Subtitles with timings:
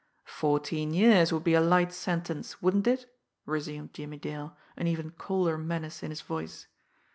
[0.25, 3.05] "Fourteen years would be a light sentence, wouldn't it?"
[3.45, 6.65] resumed Jimmie Dale, an even colder menace in his voice.